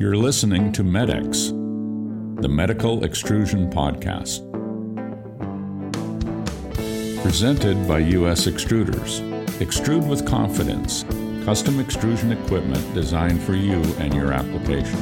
You're 0.00 0.16
listening 0.16 0.70
to 0.74 0.84
MEDX, 0.84 2.40
the 2.40 2.48
Medical 2.48 3.02
Extrusion 3.02 3.68
Podcast. 3.68 4.44
Presented 7.20 7.88
by 7.88 7.98
U.S. 7.98 8.46
Extruders. 8.46 9.18
Extrude 9.58 10.08
with 10.08 10.24
confidence. 10.24 11.02
Custom 11.44 11.80
extrusion 11.80 12.30
equipment 12.30 12.94
designed 12.94 13.42
for 13.42 13.56
you 13.56 13.82
and 13.98 14.14
your 14.14 14.32
application. 14.32 14.96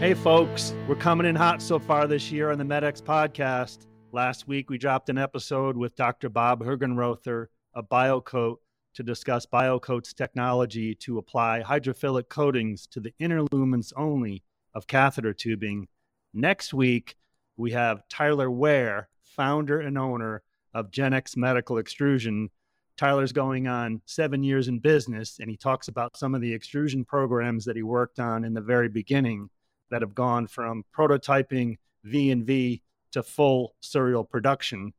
Hey, 0.00 0.14
folks, 0.14 0.72
we're 0.88 0.94
coming 0.94 1.26
in 1.26 1.36
hot 1.36 1.60
so 1.60 1.78
far 1.78 2.06
this 2.06 2.32
year 2.32 2.50
on 2.50 2.56
the 2.56 2.64
MEDX 2.64 3.02
podcast. 3.02 3.86
Last 4.12 4.48
week, 4.48 4.70
we 4.70 4.78
dropped 4.78 5.10
an 5.10 5.18
episode 5.18 5.76
with 5.76 5.94
Dr. 5.94 6.30
Bob 6.30 6.64
Hergenrother 6.64 7.48
of 7.74 7.86
BioCoat 7.90 8.56
to 8.98 9.04
discuss 9.04 9.46
BioCoat's 9.46 10.12
technology 10.12 10.92
to 10.92 11.18
apply 11.18 11.62
hydrophilic 11.64 12.28
coatings 12.28 12.84
to 12.88 12.98
the 12.98 13.14
inner 13.20 13.42
lumens 13.44 13.92
only 13.96 14.42
of 14.74 14.88
catheter 14.88 15.32
tubing. 15.32 15.86
Next 16.34 16.74
week, 16.74 17.14
we 17.56 17.70
have 17.70 18.02
Tyler 18.08 18.50
Ware, 18.50 19.08
founder 19.22 19.82
and 19.82 19.96
owner 19.96 20.42
of 20.74 20.90
Genex 20.90 21.36
Medical 21.36 21.78
Extrusion. 21.78 22.50
Tyler's 22.96 23.30
going 23.30 23.68
on 23.68 24.02
seven 24.04 24.42
years 24.42 24.66
in 24.66 24.80
business, 24.80 25.38
and 25.38 25.48
he 25.48 25.56
talks 25.56 25.86
about 25.86 26.16
some 26.16 26.34
of 26.34 26.40
the 26.40 26.52
extrusion 26.52 27.04
programs 27.04 27.64
that 27.66 27.76
he 27.76 27.84
worked 27.84 28.18
on 28.18 28.42
in 28.42 28.52
the 28.52 28.60
very 28.60 28.88
beginning 28.88 29.48
that 29.92 30.02
have 30.02 30.16
gone 30.16 30.48
from 30.48 30.84
prototyping 30.92 31.76
V 32.02 32.32
and 32.32 32.44
V 32.44 32.82
to 33.12 33.22
full 33.22 33.76
serial 33.78 34.24
production. 34.24 34.92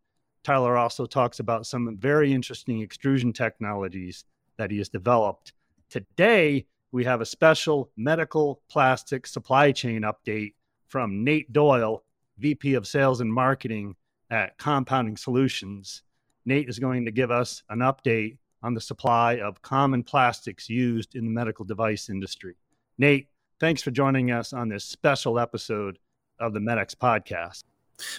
Tyler 0.49 0.77
also 0.77 1.05
talks 1.05 1.39
about 1.39 1.67
some 1.67 1.95
very 1.97 2.33
interesting 2.33 2.81
extrusion 2.81 3.31
technologies 3.31 4.25
that 4.57 4.71
he 4.71 4.79
has 4.79 4.89
developed. 4.89 5.53
Today, 5.91 6.65
we 6.91 7.03
have 7.03 7.21
a 7.21 7.25
special 7.25 7.91
medical 7.95 8.59
plastic 8.67 9.27
supply 9.27 9.71
chain 9.71 10.01
update 10.01 10.55
from 10.87 11.23
Nate 11.23 11.53
Doyle, 11.53 12.03
VP 12.39 12.73
of 12.73 12.87
Sales 12.87 13.21
and 13.21 13.31
Marketing 13.31 13.95
at 14.31 14.57
Compounding 14.57 15.17
Solutions. 15.17 16.01
Nate 16.45 16.67
is 16.67 16.79
going 16.79 17.05
to 17.05 17.11
give 17.11 17.29
us 17.29 17.61
an 17.69 17.81
update 17.81 18.39
on 18.63 18.73
the 18.73 18.81
supply 18.81 19.33
of 19.33 19.61
common 19.61 20.01
plastics 20.01 20.67
used 20.67 21.13
in 21.13 21.25
the 21.25 21.31
medical 21.31 21.63
device 21.63 22.09
industry. 22.09 22.55
Nate, 22.97 23.27
thanks 23.59 23.83
for 23.83 23.91
joining 23.91 24.31
us 24.31 24.51
on 24.51 24.67
this 24.67 24.83
special 24.83 25.37
episode 25.37 25.99
of 26.39 26.53
the 26.53 26.59
MEDX 26.59 26.95
podcast. 26.95 27.65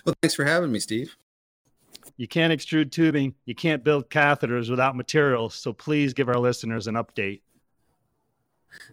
Well, 0.06 0.14
thanks 0.22 0.36
for 0.36 0.44
having 0.44 0.70
me, 0.70 0.78
Steve. 0.78 1.16
You 2.16 2.28
can't 2.28 2.52
extrude 2.52 2.90
tubing, 2.90 3.34
you 3.44 3.54
can't 3.54 3.84
build 3.84 4.10
catheters 4.10 4.70
without 4.70 4.96
materials. 4.96 5.54
So 5.54 5.72
please 5.72 6.12
give 6.12 6.28
our 6.28 6.38
listeners 6.38 6.86
an 6.86 6.94
update. 6.94 7.40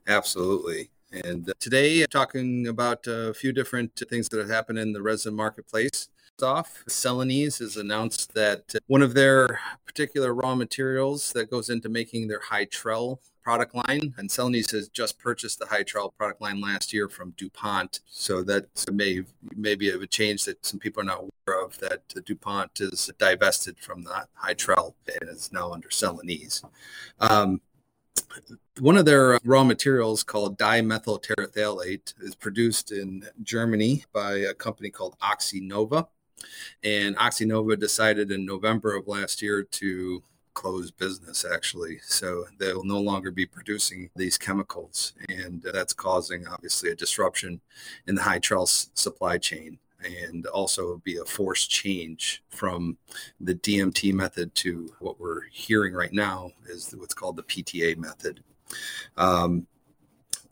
Absolutely. 0.07 0.89
And 1.11 1.49
uh, 1.49 1.53
today, 1.59 2.05
talking 2.05 2.67
about 2.67 3.07
a 3.07 3.33
few 3.33 3.51
different 3.53 3.95
things 4.09 4.27
that 4.29 4.39
have 4.39 4.49
happened 4.49 4.79
in 4.79 4.93
the 4.93 5.01
resin 5.01 5.33
marketplace. 5.33 6.09
Off, 6.39 6.83
Celanese 6.87 7.57
has 7.59 7.77
announced 7.77 8.35
that 8.35 8.75
one 8.85 9.01
of 9.01 9.15
their 9.15 9.59
particular 9.87 10.35
raw 10.35 10.53
materials 10.53 11.33
that 11.33 11.49
goes 11.49 11.67
into 11.67 11.89
making 11.89 12.27
their 12.27 12.41
Hytrel 12.41 13.17
product 13.47 13.73
line. 13.73 14.13
And 14.17 14.29
Celanese 14.29 14.73
has 14.73 14.89
just 14.89 15.17
purchased 15.17 15.57
the 15.57 15.67
Hytrel 15.67 16.13
product 16.17 16.41
line 16.41 16.59
last 16.59 16.91
year 16.91 17.07
from 17.07 17.33
DuPont. 17.37 18.01
So 18.05 18.43
that 18.43 18.65
may 18.91 19.21
maybe 19.55 19.87
a 19.89 20.05
change 20.05 20.43
that 20.43 20.65
some 20.65 20.81
people 20.81 21.01
are 21.01 21.05
not 21.05 21.19
aware 21.19 21.63
of 21.63 21.79
that 21.79 22.01
DuPont 22.25 22.81
is 22.81 23.09
divested 23.17 23.77
from 23.79 24.03
the 24.03 24.27
Hytrel 24.43 24.95
and 25.07 25.29
is 25.29 25.49
now 25.53 25.71
under 25.71 25.87
Celanese. 25.87 26.61
Um, 27.21 27.61
one 28.81 28.97
of 28.97 29.05
their 29.05 29.39
raw 29.45 29.63
materials 29.63 30.23
called 30.23 30.59
dimethyl 30.59 31.23
terephthalate 31.23 32.15
is 32.19 32.35
produced 32.35 32.91
in 32.91 33.29
Germany 33.43 34.03
by 34.11 34.39
a 34.39 34.53
company 34.53 34.89
called 34.89 35.15
Oxxynova. 35.19 36.09
And 36.83 37.15
Oxxynova 37.15 37.79
decided 37.79 38.29
in 38.29 38.45
November 38.45 38.93
of 38.93 39.07
last 39.07 39.41
year 39.41 39.63
to 39.63 40.21
close 40.57 40.89
business 40.89 41.45
actually 41.45 41.99
so 42.03 42.45
they'll 42.57 42.83
no 42.83 42.99
longer 42.99 43.29
be 43.29 43.45
producing 43.45 44.09
these 44.15 44.39
chemicals 44.39 45.13
and 45.29 45.61
that's 45.71 45.93
causing 45.93 46.47
obviously 46.47 46.89
a 46.89 46.95
disruption 46.95 47.61
in 48.07 48.15
the 48.15 48.23
high 48.23 48.39
Hytrel 48.39 48.67
supply 48.97 49.37
chain 49.37 49.77
and 50.03 50.47
also 50.47 51.01
be 51.03 51.17
a 51.17 51.25
forced 51.25 51.69
change 51.69 52.43
from 52.49 52.97
the 53.39 53.53
DMT 53.53 54.13
method 54.13 54.53
to 54.55 54.93
what 54.99 55.19
we're 55.19 55.43
hearing 55.51 55.93
right 55.93 56.13
now 56.13 56.51
is 56.67 56.93
what's 56.97 57.13
called 57.13 57.35
the 57.35 57.43
PTA 57.43 57.97
method. 57.97 58.43
Um, 59.15 59.67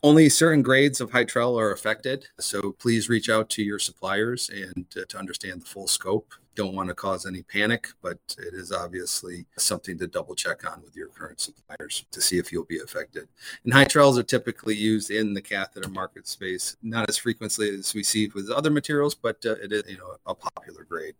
only 0.02 0.28
certain 0.28 0.62
grades 0.62 1.00
of 1.00 1.10
Hytrel 1.10 1.60
are 1.60 1.72
affected, 1.72 2.26
so 2.38 2.72
please 2.72 3.08
reach 3.08 3.28
out 3.28 3.48
to 3.50 3.62
your 3.62 3.78
suppliers 3.78 4.50
and 4.50 4.88
to, 4.90 5.04
to 5.06 5.18
understand 5.18 5.62
the 5.62 5.66
full 5.66 5.86
scope. 5.86 6.32
Don't 6.54 6.74
want 6.74 6.88
to 6.88 6.94
cause 6.94 7.26
any 7.26 7.42
panic, 7.42 7.88
but 8.00 8.18
it 8.38 8.54
is 8.54 8.72
obviously 8.72 9.44
something 9.58 9.98
to 9.98 10.06
double 10.06 10.34
check 10.34 10.70
on 10.70 10.82
with 10.82 10.96
your 10.96 11.08
current 11.08 11.38
suppliers 11.40 12.06
to 12.10 12.20
see 12.20 12.38
if 12.38 12.50
you'll 12.50 12.64
be 12.64 12.78
affected. 12.78 13.28
And 13.64 13.72
Hytrels 13.72 14.18
are 14.18 14.22
typically 14.22 14.74
used 14.74 15.10
in 15.10 15.34
the 15.34 15.42
catheter 15.42 15.90
market 15.90 16.26
space, 16.26 16.76
not 16.82 17.08
as 17.10 17.18
frequently 17.18 17.68
as 17.70 17.92
we 17.92 18.02
see 18.02 18.30
with 18.34 18.50
other 18.50 18.70
materials, 18.70 19.14
but 19.14 19.44
uh, 19.44 19.56
it 19.62 19.72
is 19.72 19.82
you 19.86 19.98
know 19.98 20.16
a 20.26 20.34
popular 20.34 20.84
grade. 20.84 21.14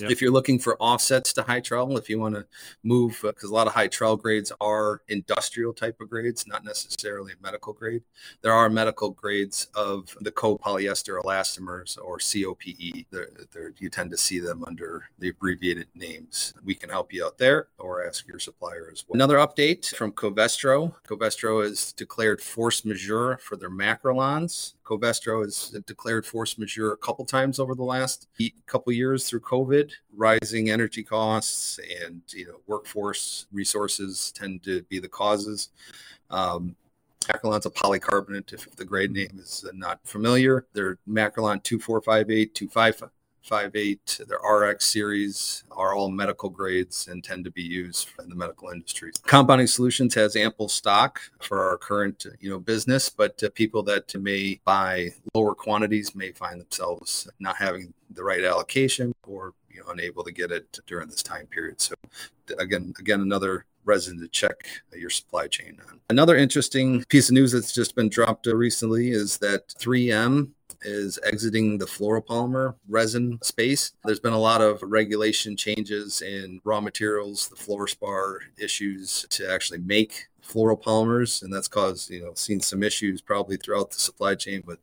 Yep. 0.00 0.10
If 0.10 0.22
you're 0.22 0.32
looking 0.32 0.58
for 0.58 0.76
offsets 0.80 1.32
to 1.34 1.42
Hytrel, 1.42 1.98
if 1.98 2.08
you 2.08 2.18
want 2.18 2.34
to 2.34 2.46
move, 2.82 3.18
because 3.22 3.50
uh, 3.50 3.52
a 3.52 3.54
lot 3.54 3.66
of 3.66 3.74
Hytrel 3.74 4.20
grades 4.20 4.50
are 4.60 5.02
industrial 5.08 5.74
type 5.74 6.00
of 6.00 6.08
grades, 6.08 6.46
not 6.46 6.64
necessarily 6.64 7.34
medical 7.42 7.74
grade. 7.74 8.02
There 8.40 8.52
are 8.52 8.70
medical 8.70 9.10
grades 9.10 9.68
of 9.74 10.16
the 10.20 10.32
copolyester 10.32 11.20
elastomers 11.22 11.98
or 12.02 12.18
COPE. 12.18 13.06
They're, 13.10 13.28
they're, 13.52 13.74
you 13.78 13.90
tend 13.90 14.10
to 14.12 14.16
see 14.16 14.40
them 14.40 14.64
under 14.66 15.04
the 15.18 15.28
abbreviated 15.28 15.88
names. 15.94 16.54
We 16.64 16.74
can 16.74 16.88
help 16.88 17.12
you 17.12 17.26
out 17.26 17.36
there 17.36 17.68
or 17.78 18.06
ask 18.06 18.26
your 18.26 18.38
supplier 18.38 18.88
as 18.90 19.04
well. 19.06 19.16
Another 19.16 19.36
update 19.36 19.94
from 19.94 20.12
Covestro. 20.12 20.94
Covestro 21.06 21.62
has 21.62 21.92
declared 21.92 22.40
force 22.40 22.84
majeure 22.84 23.38
for 23.42 23.56
their 23.56 23.70
Makrolons. 23.70 24.74
Covestro 24.84 25.44
has 25.44 25.70
declared 25.86 26.26
force 26.26 26.58
majeure 26.58 26.92
a 26.92 26.96
couple 26.96 27.24
times 27.24 27.58
over 27.58 27.74
the 27.74 27.84
last 27.84 28.28
couple 28.66 28.92
years 28.92 29.28
through 29.28 29.40
COVID. 29.40 29.81
Rising 30.14 30.70
energy 30.70 31.02
costs 31.02 31.78
and 32.04 32.22
you 32.28 32.46
know 32.46 32.60
workforce 32.66 33.46
resources 33.52 34.32
tend 34.36 34.62
to 34.64 34.82
be 34.82 34.98
the 34.98 35.08
causes. 35.08 35.70
Um, 36.30 36.76
Makrolon's 37.22 37.66
a 37.66 37.70
polycarbonate. 37.70 38.52
If 38.52 38.74
the 38.74 38.84
grade 38.84 39.12
name 39.12 39.38
is 39.38 39.64
not 39.72 40.00
familiar, 40.04 40.66
they're 40.72 40.98
Macrolon 41.08 41.62
2458, 41.62 42.54
255 42.54 43.10
Five 43.42 43.72
their 43.72 44.38
RX 44.38 44.86
series 44.86 45.64
are 45.72 45.94
all 45.96 46.10
medical 46.10 46.48
grades 46.48 47.08
and 47.08 47.24
tend 47.24 47.44
to 47.44 47.50
be 47.50 47.62
used 47.62 48.08
in 48.22 48.28
the 48.28 48.36
medical 48.36 48.68
industry. 48.68 49.10
Compounding 49.26 49.66
Solutions 49.66 50.14
has 50.14 50.36
ample 50.36 50.68
stock 50.68 51.20
for 51.40 51.68
our 51.68 51.76
current, 51.76 52.24
you 52.38 52.48
know, 52.48 52.60
business, 52.60 53.08
but 53.08 53.42
uh, 53.42 53.50
people 53.54 53.82
that 53.82 54.14
may 54.14 54.60
buy 54.64 55.08
lower 55.34 55.56
quantities 55.56 56.14
may 56.14 56.30
find 56.30 56.60
themselves 56.60 57.28
not 57.40 57.56
having 57.56 57.92
the 58.10 58.22
right 58.22 58.44
allocation 58.44 59.12
or 59.26 59.54
you 59.72 59.80
know, 59.80 59.92
unable 59.92 60.24
to 60.24 60.32
get 60.32 60.50
it 60.50 60.78
during 60.86 61.08
this 61.08 61.22
time 61.22 61.46
period. 61.46 61.80
So 61.80 61.94
again, 62.58 62.92
again, 62.98 63.20
another 63.20 63.66
resin 63.84 64.20
to 64.20 64.28
check 64.28 64.66
uh, 64.92 64.96
your 64.96 65.10
supply 65.10 65.46
chain 65.46 65.78
on. 65.88 66.00
Another 66.08 66.36
interesting 66.36 67.04
piece 67.08 67.28
of 67.28 67.34
news 67.34 67.52
that's 67.52 67.72
just 67.72 67.94
been 67.94 68.08
dropped 68.08 68.46
uh, 68.46 68.56
recently 68.56 69.10
is 69.10 69.38
that 69.38 69.68
3M 69.68 70.50
is 70.84 71.18
exiting 71.24 71.78
the 71.78 71.86
fluoropolymer 71.86 72.74
resin 72.88 73.38
space. 73.42 73.92
There's 74.04 74.20
been 74.20 74.32
a 74.32 74.38
lot 74.38 74.60
of 74.60 74.82
regulation 74.82 75.56
changes 75.56 76.22
in 76.22 76.60
raw 76.64 76.80
materials, 76.80 77.48
the 77.48 77.56
fluorspar 77.56 78.38
issues 78.58 79.26
to 79.30 79.50
actually 79.50 79.78
make 79.80 80.26
fluoropolymers, 80.46 81.42
and 81.42 81.52
that's 81.52 81.68
caused 81.68 82.10
you 82.10 82.22
know 82.22 82.32
seen 82.34 82.60
some 82.60 82.82
issues 82.82 83.20
probably 83.20 83.56
throughout 83.56 83.90
the 83.90 83.98
supply 83.98 84.34
chain 84.34 84.62
with 84.66 84.78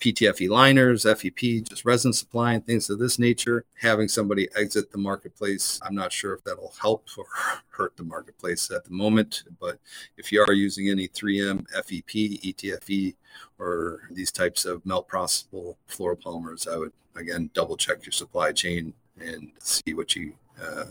PTFE 0.00 0.48
liners, 0.48 1.04
FEP, 1.04 1.68
just 1.68 1.84
resin 1.84 2.12
supply 2.12 2.54
and 2.54 2.66
things 2.66 2.90
of 2.90 2.98
this 2.98 3.18
nature. 3.18 3.64
Having 3.80 4.08
somebody 4.08 4.48
exit 4.56 4.92
the 4.92 4.98
marketplace, 4.98 5.80
I'm 5.82 5.94
not 5.94 6.12
sure 6.12 6.34
if 6.34 6.44
that'll 6.44 6.74
help 6.80 7.08
or 7.16 7.24
hurt 7.70 7.96
the 7.96 8.04
marketplace 8.04 8.70
at 8.70 8.84
the 8.84 8.92
moment. 8.92 9.44
But 9.60 9.78
if 10.16 10.32
you 10.32 10.44
are 10.46 10.52
using 10.52 10.88
any 10.88 11.08
3M, 11.08 11.66
FEP, 11.70 12.40
ETFE, 12.42 13.14
or 13.58 14.08
these 14.10 14.32
types 14.32 14.64
of 14.64 14.84
melt 14.84 15.08
processable 15.08 15.76
fluoropolymers, 15.88 16.68
I 16.68 16.76
would 16.76 16.92
again 17.16 17.50
double 17.54 17.76
check 17.76 18.04
your 18.04 18.12
supply 18.12 18.52
chain 18.52 18.94
and 19.18 19.50
see 19.58 19.94
what 19.94 20.14
you 20.14 20.34
uh, 20.62 20.84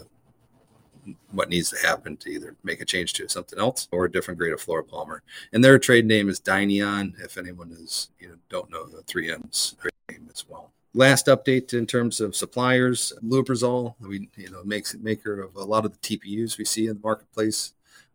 what 1.31 1.49
needs 1.49 1.69
to 1.69 1.87
happen 1.87 2.17
to 2.17 2.29
either 2.29 2.55
make 2.63 2.81
a 2.81 2.85
change 2.85 3.13
to 3.13 3.27
something 3.27 3.59
else 3.59 3.87
or 3.91 4.05
a 4.05 4.11
different 4.11 4.37
grade 4.37 4.53
of 4.53 4.63
fluoropolymer. 4.63 5.19
And 5.53 5.63
their 5.63 5.79
trade 5.79 6.05
name 6.05 6.29
is 6.29 6.39
Dyneon. 6.39 7.19
If 7.23 7.37
anyone 7.37 7.71
is 7.71 8.09
you 8.19 8.29
know 8.29 8.35
don't 8.49 8.69
know 8.69 8.85
the 8.85 9.03
3M's 9.03 9.75
trade 9.79 9.91
name 10.09 10.29
as 10.31 10.45
well. 10.47 10.71
Last 10.93 11.27
update 11.27 11.73
in 11.73 11.85
terms 11.85 12.21
of 12.21 12.35
suppliers, 12.35 13.13
Lubrizol, 13.23 13.95
we 13.99 14.29
you 14.35 14.49
know 14.49 14.63
makes 14.63 14.95
maker 14.95 15.41
of 15.41 15.55
a 15.55 15.63
lot 15.63 15.85
of 15.85 15.93
the 15.93 15.99
TPUs 15.99 16.57
we 16.57 16.65
see 16.65 16.87
in 16.87 16.95
the 16.95 17.03
marketplace. 17.03 17.73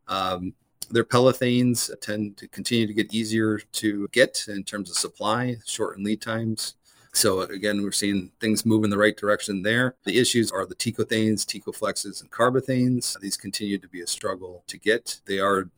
Um, 0.09 0.55
their 0.91 1.05
Pellethanes 1.05 1.91
tend 2.01 2.37
to 2.37 2.49
continue 2.49 2.87
to 2.87 2.93
get 2.93 3.15
easier 3.15 3.59
to 3.59 4.09
get 4.13 4.45
in 4.49 4.63
terms 4.63 4.91
of 4.91 4.97
supply, 4.97 5.57
shorten 5.65 6.05
lead 6.05 6.21
times. 6.21 6.75
So 7.13 7.43
again, 7.43 7.83
we're 7.83 7.93
seeing 7.93 8.31
things 8.41 8.65
move 8.65 8.85
in 8.85 8.91
the 8.91 8.97
right 8.97 9.17
direction 9.17 9.63
there. 9.63 9.97
The 10.05 10.19
issues 10.19 10.51
are 10.51 10.65
the 10.65 10.75
Tecothanes, 10.75 11.45
Tecoflexes, 11.45 12.23
and 12.23 12.31
Carbothanes. 12.31 13.19
These 13.21 13.37
continue 13.37 13.79
to 13.79 13.89
be 13.89 14.01
a 14.01 14.07
struggle 14.07 14.65
to 14.69 14.79
get. 14.79 15.21
They 15.27 15.39
are 15.39 15.69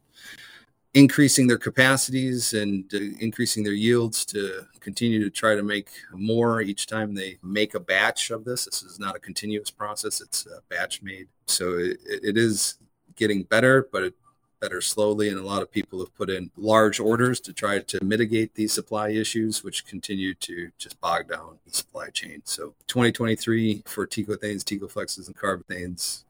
increasing 0.94 1.48
their 1.48 1.58
capacities 1.58 2.54
and 2.54 2.84
uh, 2.94 2.98
increasing 3.18 3.64
their 3.64 3.72
yields 3.72 4.24
to 4.24 4.64
continue 4.78 5.22
to 5.24 5.28
try 5.28 5.56
to 5.56 5.62
make 5.62 5.88
more 6.12 6.60
each 6.60 6.86
time 6.86 7.14
they 7.14 7.36
make 7.42 7.74
a 7.74 7.80
batch 7.80 8.30
of 8.30 8.44
this. 8.44 8.66
This 8.66 8.84
is 8.84 9.00
not 9.00 9.16
a 9.16 9.18
continuous 9.18 9.70
process, 9.70 10.20
it's 10.20 10.46
batch 10.68 11.02
made. 11.02 11.26
So 11.46 11.78
it, 11.78 11.98
it 12.06 12.38
is 12.38 12.78
getting 13.16 13.42
better, 13.42 13.88
but 13.90 14.04
it 14.04 14.14
better 14.60 14.80
slowly. 14.80 15.28
And 15.28 15.38
a 15.38 15.44
lot 15.44 15.62
of 15.62 15.70
people 15.70 15.98
have 16.00 16.14
put 16.14 16.30
in 16.30 16.50
large 16.56 17.00
orders 17.00 17.40
to 17.40 17.52
try 17.52 17.78
to 17.80 18.04
mitigate 18.04 18.54
these 18.54 18.72
supply 18.72 19.10
issues, 19.10 19.62
which 19.62 19.86
continue 19.86 20.34
to 20.34 20.70
just 20.78 21.00
bog 21.00 21.28
down 21.28 21.58
the 21.66 21.72
supply 21.72 22.08
chain. 22.10 22.42
So 22.44 22.74
2023 22.86 23.82
for 23.86 24.06
Tecothanes, 24.06 24.64
Tecoflexes, 24.64 25.26
and 25.26 25.36
Carbothanes 25.36 26.24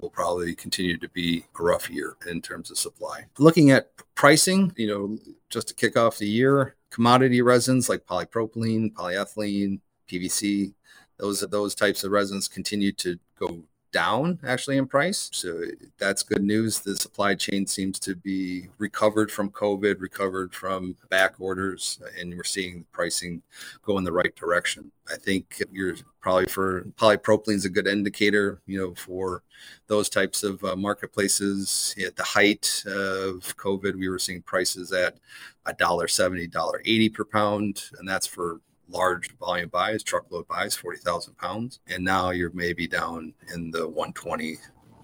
will 0.00 0.10
probably 0.10 0.54
continue 0.54 0.96
to 0.96 1.08
be 1.08 1.44
a 1.58 1.62
rough 1.62 1.90
year 1.90 2.16
in 2.26 2.40
terms 2.40 2.70
of 2.70 2.78
supply. 2.78 3.26
Looking 3.38 3.70
at 3.70 3.90
pricing, 4.14 4.72
you 4.76 4.86
know, 4.86 5.18
just 5.50 5.68
to 5.68 5.74
kick 5.74 5.96
off 5.96 6.18
the 6.18 6.26
year, 6.26 6.76
commodity 6.90 7.42
resins 7.42 7.88
like 7.88 8.06
polypropylene, 8.06 8.92
polyethylene, 8.92 9.80
PVC, 10.10 10.74
those 11.18 11.40
those 11.40 11.74
types 11.74 12.04
of 12.04 12.10
resins 12.10 12.48
continue 12.48 12.92
to 12.92 13.18
go 13.38 13.62
down 13.92 14.38
actually 14.44 14.78
in 14.78 14.86
price. 14.86 15.28
So 15.32 15.62
that's 15.98 16.22
good 16.22 16.42
news. 16.42 16.80
The 16.80 16.96
supply 16.96 17.34
chain 17.34 17.66
seems 17.66 17.98
to 18.00 18.16
be 18.16 18.68
recovered 18.78 19.30
from 19.30 19.50
COVID, 19.50 20.00
recovered 20.00 20.54
from 20.54 20.96
back 21.10 21.34
orders, 21.38 22.00
and 22.18 22.34
we're 22.34 22.44
seeing 22.44 22.80
the 22.80 22.84
pricing 22.92 23.42
go 23.82 23.98
in 23.98 24.04
the 24.04 24.12
right 24.12 24.34
direction. 24.34 24.90
I 25.12 25.16
think 25.16 25.62
you're 25.70 25.96
probably 26.20 26.46
for 26.46 26.84
polypropylene 26.96 27.54
is 27.54 27.64
a 27.64 27.70
good 27.70 27.86
indicator, 27.86 28.60
you 28.66 28.78
know, 28.80 28.94
for 28.94 29.42
those 29.88 30.08
types 30.08 30.42
of 30.42 30.62
uh, 30.64 30.74
marketplaces. 30.76 31.94
At 32.04 32.16
the 32.16 32.22
height 32.22 32.82
of 32.86 33.56
COVID, 33.56 33.94
we 33.94 34.08
were 34.08 34.18
seeing 34.18 34.42
prices 34.42 34.92
at 34.92 35.18
a 35.66 35.74
dollar 35.74 36.08
seventy, 36.08 36.46
dollar 36.46 36.80
eighty 36.84 37.08
per 37.08 37.24
pound, 37.24 37.84
and 37.98 38.08
that's 38.08 38.26
for 38.26 38.60
large 38.88 39.36
volume 39.38 39.68
buys, 39.68 40.02
truckload 40.02 40.46
buys, 40.48 40.74
40,000 40.74 41.36
pounds. 41.38 41.80
And 41.88 42.04
now 42.04 42.30
you're 42.30 42.52
maybe 42.52 42.86
down 42.86 43.34
in 43.54 43.70
the 43.70 43.86
120, 43.88 44.58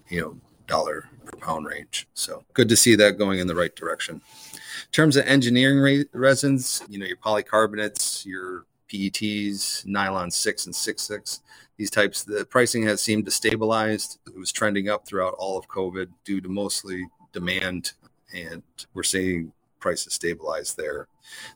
you 0.08 0.20
know, 0.20 0.40
dollar 0.66 1.08
per 1.24 1.36
pound 1.38 1.66
range. 1.66 2.06
So 2.14 2.44
good 2.54 2.68
to 2.68 2.76
see 2.76 2.94
that 2.96 3.18
going 3.18 3.38
in 3.38 3.46
the 3.46 3.54
right 3.54 3.74
direction. 3.74 4.16
In 4.16 4.92
terms 4.92 5.16
of 5.16 5.26
engineering 5.26 6.06
resins, 6.12 6.82
you 6.88 6.98
know, 6.98 7.06
your 7.06 7.16
polycarbonates, 7.16 8.24
your 8.24 8.66
PETs, 8.88 9.84
nylon 9.86 10.30
6 10.30 10.66
and 10.66 10.74
6.6, 10.74 11.40
these 11.76 11.90
types, 11.90 12.24
the 12.24 12.44
pricing 12.44 12.82
has 12.84 13.00
seemed 13.00 13.24
to 13.24 13.30
stabilize. 13.30 14.18
It 14.26 14.38
was 14.38 14.52
trending 14.52 14.88
up 14.88 15.06
throughout 15.06 15.34
all 15.34 15.56
of 15.56 15.68
COVID 15.68 16.08
due 16.24 16.40
to 16.40 16.48
mostly 16.48 17.06
demand. 17.32 17.92
And 18.34 18.62
we're 18.94 19.04
seeing 19.04 19.52
prices 19.78 20.14
stabilize 20.14 20.74
there. 20.74 21.08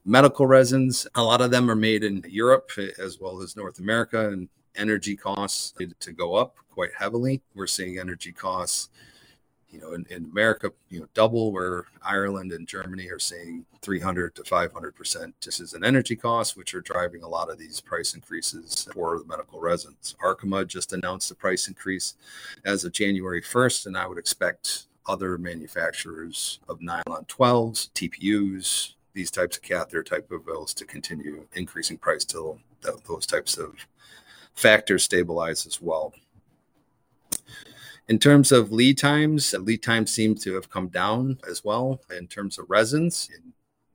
Medical 0.04 0.46
resins, 0.46 1.06
a 1.14 1.22
lot 1.22 1.40
of 1.40 1.50
them 1.50 1.70
are 1.70 1.76
made 1.76 2.04
in 2.04 2.24
Europe 2.28 2.70
as 2.98 3.20
well 3.20 3.42
as 3.42 3.56
North 3.56 3.78
America, 3.78 4.30
and 4.30 4.48
energy 4.76 5.16
costs 5.16 5.74
to 6.00 6.12
go 6.12 6.34
up 6.34 6.56
quite 6.70 6.90
heavily. 6.96 7.42
We're 7.54 7.66
seeing 7.66 7.98
energy 7.98 8.32
costs, 8.32 8.88
you 9.70 9.80
know, 9.80 9.92
in, 9.92 10.06
in 10.10 10.24
America, 10.24 10.72
you 10.90 11.00
know, 11.00 11.06
double 11.14 11.52
where 11.52 11.86
Ireland 12.02 12.52
and 12.52 12.66
Germany 12.66 13.08
are 13.10 13.18
seeing 13.18 13.64
300 13.80 14.34
to 14.36 14.44
500 14.44 14.94
percent 14.94 15.34
just 15.40 15.60
as 15.60 15.74
an 15.74 15.84
energy 15.84 16.16
cost, 16.16 16.56
which 16.56 16.74
are 16.74 16.80
driving 16.80 17.22
a 17.22 17.28
lot 17.28 17.50
of 17.50 17.58
these 17.58 17.80
price 17.80 18.14
increases 18.14 18.88
for 18.92 19.18
the 19.18 19.24
medical 19.24 19.60
resins. 19.60 20.14
Arkema 20.22 20.66
just 20.66 20.92
announced 20.92 21.30
a 21.30 21.34
price 21.34 21.68
increase 21.68 22.14
as 22.64 22.84
of 22.84 22.92
January 22.92 23.42
1st, 23.42 23.86
and 23.86 23.96
I 23.96 24.06
would 24.06 24.18
expect 24.18 24.86
other 25.06 25.38
manufacturers 25.38 26.60
of 26.68 26.80
nylon 26.80 27.24
12s, 27.28 27.90
TPUs, 27.92 28.94
these 29.14 29.30
types 29.30 29.56
of 29.56 29.62
catheter 29.62 30.02
type 30.02 30.30
of 30.30 30.46
bills 30.46 30.72
to 30.74 30.84
continue 30.84 31.46
increasing 31.54 31.98
price 31.98 32.24
till 32.24 32.58
those 33.06 33.26
types 33.26 33.56
of 33.56 33.74
factors 34.54 35.04
stabilize 35.04 35.66
as 35.66 35.80
well. 35.80 36.12
In 38.08 38.18
terms 38.18 38.52
of 38.52 38.72
lead 38.72 38.98
times, 38.98 39.54
lead 39.54 39.82
times 39.82 40.10
seem 40.10 40.34
to 40.36 40.54
have 40.54 40.68
come 40.68 40.88
down 40.88 41.38
as 41.48 41.64
well 41.64 42.00
in 42.16 42.26
terms 42.26 42.58
of 42.58 42.68
resins. 42.68 43.30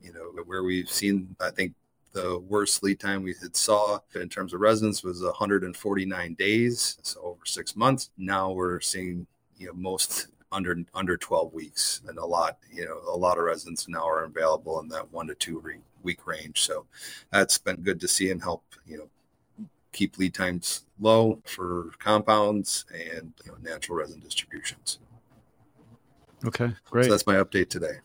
you 0.01 0.13
know, 0.13 0.31
where 0.45 0.63
we've 0.63 0.89
seen, 0.89 1.36
I 1.42 1.51
think 1.51 1.74
the 2.13 2.39
worst 2.39 2.81
lead 2.83 3.00
time 3.00 3.21
we 3.21 3.36
had 3.42 3.56
saw 3.56 4.00
in 4.15 4.30
terms 4.30 4.54
of 4.54 4.62
resins 4.62 5.04
was 5.04 5.21
149 5.21 6.33
days, 6.36 6.98
so 7.04 7.21
over 7.21 7.45
six 7.45 7.75
months. 7.75 8.09
Now 8.18 8.51
we're 8.51 8.80
seeing 8.80 9.27
you 9.57 9.68
know 9.68 9.74
most 9.74 10.27
under 10.51 10.77
under 10.94 11.17
12 11.17 11.53
weeks 11.53 12.01
and 12.07 12.17
a 12.17 12.25
lot 12.25 12.57
you 12.71 12.85
know 12.85 12.99
a 13.11 13.17
lot 13.17 13.38
of 13.38 13.44
residents 13.44 13.88
now 13.88 14.07
are 14.07 14.23
available 14.23 14.79
in 14.79 14.88
that 14.88 15.11
one 15.11 15.27
to 15.27 15.35
two 15.35 15.59
re- 15.59 15.79
week 16.03 16.25
range. 16.25 16.61
So 16.61 16.85
that's 17.31 17.57
been 17.57 17.77
good 17.77 17.99
to 17.99 18.07
see 18.07 18.31
and 18.31 18.41
help 18.41 18.63
you 18.85 18.97
know 18.97 19.67
keep 19.91 20.17
lead 20.17 20.33
times 20.33 20.85
low 20.99 21.41
for 21.45 21.91
compounds 21.99 22.85
and 22.94 23.33
you 23.45 23.51
know, 23.51 23.57
natural 23.61 23.97
resin 23.97 24.19
distributions. 24.19 24.99
Okay 26.45 26.71
great. 26.89 27.05
so 27.05 27.11
that's 27.11 27.27
my 27.27 27.35
update 27.35 27.69
today. 27.69 27.95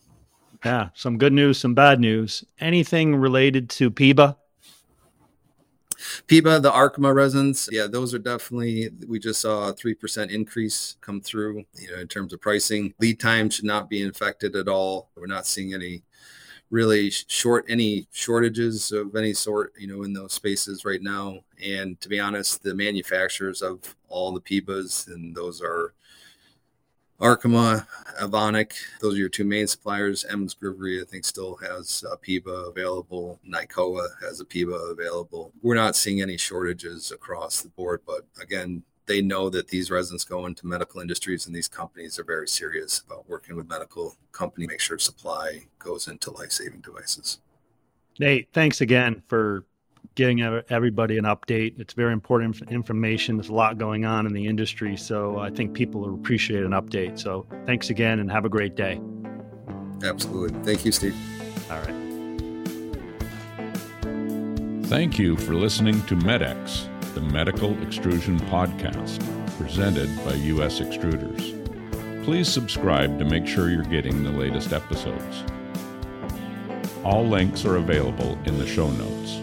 Yeah 0.65 0.89
some 0.95 1.19
good 1.19 1.33
news 1.33 1.59
some 1.59 1.75
bad 1.75 2.01
news. 2.01 2.45
Anything 2.61 3.15
related 3.17 3.71
to 3.71 3.91
PEBA 3.91 4.37
PEBA, 6.29 6.63
the 6.63 6.71
Arkema 6.71 7.15
resins, 7.15 7.69
yeah, 7.71 7.87
those 7.87 8.15
are 8.15 8.19
definitely, 8.19 8.91
we 9.07 9.19
just 9.19 9.41
saw 9.41 9.69
a 9.69 9.75
3% 9.75 10.31
increase 10.31 10.97
come 11.01 11.21
through, 11.21 11.65
you 11.75 11.91
know, 11.91 12.01
in 12.01 12.09
terms 12.09 12.33
of 12.33 12.41
pricing. 12.41 12.95
Lead 13.01 13.21
time 13.21 13.51
should 13.51 13.65
not 13.65 13.89
be 13.89 14.07
affected 14.07 14.57
at 14.57 14.69
all. 14.69 15.11
We're 15.17 15.27
not 15.27 15.47
seeing 15.47 15.75
any 15.75 16.03
really 16.71 17.11
short 17.11 17.67
any 17.69 18.07
shortages 18.13 18.93
of 18.93 19.15
any 19.15 19.35
sort 19.35 19.75
you 19.79 19.87
know 19.87 20.05
in 20.05 20.15
those 20.15 20.33
spaces 20.33 20.87
right 20.87 21.03
now 21.03 21.39
and 21.63 22.01
to 22.01 22.09
be 22.09 22.19
honest 22.19 22.63
the 22.63 22.75
manufacturers 22.75 23.61
of 23.61 23.95
all 24.09 24.33
the 24.33 24.41
PEBAs 24.41 25.07
and 25.09 25.37
those 25.37 25.61
are 25.61 25.93
Arkema, 27.23 27.87
Evonik, 28.21 28.73
those 29.01 29.15
are 29.15 29.19
your 29.19 29.29
two 29.29 29.45
main 29.45 29.69
suppliers. 29.69 30.25
EMS-Grivory, 30.29 31.01
I 31.01 31.05
think, 31.05 31.25
still 31.25 31.55
has 31.57 32.05
a 32.11 32.17
PEBA 32.17 32.71
available. 32.71 33.39
Nycoa 33.49 34.09
has 34.21 34.41
a 34.41 34.45
PEBA 34.45 34.91
available. 34.91 35.53
We're 35.63 35.77
not 35.77 35.95
seeing 35.95 36.21
any 36.21 36.37
shortages 36.37 37.13
across 37.13 37.63
the 37.63 37.69
board, 37.69 38.01
but 38.05 38.27
again, 38.41 38.83
they 39.07 39.23
know 39.23 39.49
that 39.51 39.69
these 39.69 39.89
resins 39.89 40.25
go 40.25 40.47
into 40.47 40.67
medical 40.67 41.01
industries 41.01 41.47
and 41.47 41.55
these 41.55 41.69
companies 41.69 42.19
are 42.19 42.25
very 42.25 42.49
serious 42.49 42.99
about 42.99 43.29
working 43.29 43.55
with 43.55 43.69
medical 43.69 44.17
companies 44.33 44.69
make 44.69 44.81
sure 44.81 44.99
supply 44.99 45.61
goes 45.79 46.09
into 46.09 46.33
life-saving 46.33 46.81
devices. 46.81 47.39
Nate, 48.19 48.49
thanks 48.53 48.81
again 48.81 49.23
for 49.29 49.65
getting 50.15 50.43
everybody 50.69 51.19
an 51.19 51.25
update. 51.25 51.79
It's 51.81 51.95
very 51.95 52.13
important 52.13 52.63
information. 52.71 53.37
There's 53.37 53.49
a 53.49 53.55
lot 53.55 53.79
going 53.79 54.05
on 54.05 54.27
in 54.27 54.33
the 54.33 54.47
industry, 54.47 54.97
so 54.97 55.39
I 55.39 55.51
think 55.51 55.75
people 55.75 56.01
will 56.01 56.15
appreciate 56.15 56.65
an 56.65 56.73
update. 56.73 57.19
So 57.19 57.47
thanks 57.67 57.91
again, 57.91 58.19
and 58.19 58.31
have 58.31 58.45
a 58.45 58.49
great 58.49 58.75
day. 58.75 59.01
Absolutely. 60.05 60.59
Thank 60.65 60.85
you, 60.85 60.93
Steve. 60.93 61.17
All 61.71 61.79
right. 61.81 61.95
Thank 64.87 65.19
you 65.19 65.37
for 65.37 65.55
listening 65.55 66.03
to 66.03 66.17
MEDX, 66.17 67.15
the 67.15 67.21
Medical 67.23 67.81
Extrusion 67.83 68.39
Podcast, 68.41 69.19
presented 69.57 70.15
by 70.25 70.35
U.S. 70.35 70.81
Extruders. 70.81 71.59
Please 72.25 72.49
subscribe 72.49 73.19
to 73.19 73.25
make 73.25 73.47
sure 73.47 73.71
you're 73.71 73.85
getting 73.85 74.23
the 74.23 74.31
latest 74.31 74.73
episodes. 74.73 75.45
All 77.05 77.27
links 77.27 77.65
are 77.65 77.77
available 77.77 78.39
in 78.45 78.59
the 78.59 78.67
show 78.67 78.91
notes. 78.91 79.41